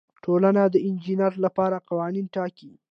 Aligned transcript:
ټولنه 0.23 0.63
د 0.73 0.75
انجینر 0.87 1.33
لپاره 1.45 1.83
قوانین 1.89 2.25
ټاکي. 2.35 2.71